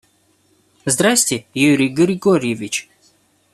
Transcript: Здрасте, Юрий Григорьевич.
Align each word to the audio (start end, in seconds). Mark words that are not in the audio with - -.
Здрасте, 0.85 1.45
Юрий 1.53 1.89
Григорьевич. 1.93 2.89